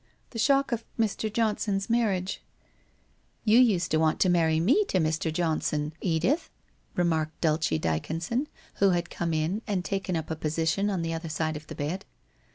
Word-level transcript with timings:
The 0.31 0.39
shock 0.39 0.71
of 0.71 0.83
Mr. 0.99 1.31
John 1.31 1.57
son's 1.59 1.87
marriage 1.87 2.41
*' 2.85 3.07
You 3.45 3.59
used 3.59 3.91
to 3.91 3.97
want 3.97 4.19
to 4.21 4.29
marry 4.29 4.59
me 4.59 4.83
to 4.85 4.97
Mr. 4.97 5.31
Johnson, 5.31 5.93
Edith,' 6.01 6.49
remarked 6.95 7.39
Dulce 7.39 7.77
Dyconson, 7.77 8.47
who 8.77 8.89
had 8.89 9.11
come 9.11 9.31
in, 9.31 9.61
and 9.67 9.81
had 9.85 9.85
taken 9.85 10.15
up 10.15 10.31
a 10.31 10.35
position 10.35 10.89
on 10.89 11.03
the 11.03 11.13
other 11.13 11.29
side 11.29 11.55
of 11.55 11.67
the 11.67 11.75
bed. 11.75 12.05